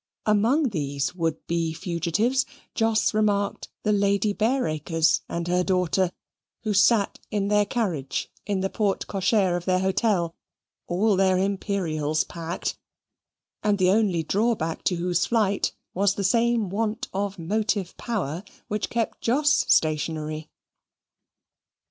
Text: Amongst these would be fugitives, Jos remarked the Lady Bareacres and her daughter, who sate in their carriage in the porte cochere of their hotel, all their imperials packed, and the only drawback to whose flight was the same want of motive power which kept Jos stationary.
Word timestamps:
Amongst 0.25 0.71
these 0.71 1.13
would 1.13 1.45
be 1.45 1.73
fugitives, 1.73 2.47
Jos 2.73 3.13
remarked 3.13 3.67
the 3.83 3.91
Lady 3.91 4.33
Bareacres 4.33 5.21
and 5.29 5.47
her 5.47 5.63
daughter, 5.63 6.11
who 6.63 6.73
sate 6.73 7.19
in 7.29 7.49
their 7.49 7.67
carriage 7.67 8.27
in 8.43 8.61
the 8.61 8.69
porte 8.71 9.05
cochere 9.05 9.55
of 9.55 9.65
their 9.65 9.77
hotel, 9.77 10.33
all 10.87 11.15
their 11.15 11.37
imperials 11.37 12.23
packed, 12.23 12.75
and 13.61 13.77
the 13.77 13.91
only 13.91 14.23
drawback 14.23 14.83
to 14.85 14.95
whose 14.95 15.27
flight 15.27 15.71
was 15.93 16.15
the 16.15 16.23
same 16.23 16.71
want 16.71 17.07
of 17.13 17.37
motive 17.37 17.95
power 17.97 18.43
which 18.69 18.89
kept 18.89 19.21
Jos 19.21 19.65
stationary. 19.67 20.49